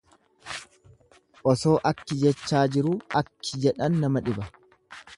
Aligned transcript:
Osoo 1.53 1.75
akki 1.91 2.19
jechaa 2.23 2.65
jiruu 2.77 2.97
akki 3.23 3.65
jedhan 3.67 4.03
nama 4.07 4.29
dhiba. 4.29 4.53